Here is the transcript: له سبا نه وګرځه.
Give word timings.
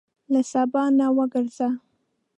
له 0.31 0.41
سبا 0.51 0.83
نه 0.97 1.07
وګرځه. 1.17 1.67